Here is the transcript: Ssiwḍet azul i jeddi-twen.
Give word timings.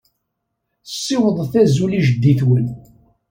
Ssiwḍet 0.91 1.53
azul 1.61 1.91
i 1.97 1.99
jeddi-twen. 2.07 2.65